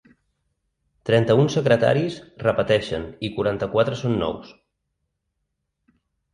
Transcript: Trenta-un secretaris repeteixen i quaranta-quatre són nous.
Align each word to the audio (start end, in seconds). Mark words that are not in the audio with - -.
Trenta-un 1.09 1.51
secretaris 1.57 2.17
repeteixen 2.47 3.07
i 3.29 3.33
quaranta-quatre 3.37 4.01
són 4.03 4.19
nous. 4.25 4.53